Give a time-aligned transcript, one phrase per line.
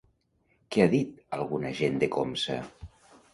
[0.75, 2.59] Què ha dit alguna gent de Comsa?